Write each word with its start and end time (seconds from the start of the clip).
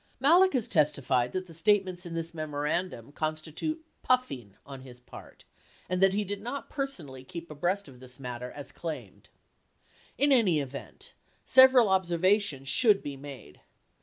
Malek 0.19 0.53
has 0.53 0.67
testified 0.67 1.31
that 1.31 1.45
the 1.45 1.53
statements 1.53 2.07
in 2.07 2.15
this 2.15 2.33
memorandum 2.33 3.11
consti 3.11 3.53
tute 3.53 3.85
"puffing" 4.01 4.55
on 4.65 4.81
his 4.81 4.99
part 4.99 5.43
and 5.87 6.01
that 6.01 6.13
he 6.13 6.23
did 6.23 6.41
not 6.41 6.71
personally 6.71 7.23
keep 7.23 7.51
abreast 7.51 7.87
of 7.87 7.99
this 7.99 8.19
matter 8.19 8.49
as 8.49 8.71
claimed. 8.71 9.29
90 10.17 10.23
In 10.23 10.31
any 10.31 10.59
event, 10.59 11.13
several 11.45 11.87
observations 11.87 12.67
should 12.67 13.03
be 13.03 13.15
made. 13.15 13.61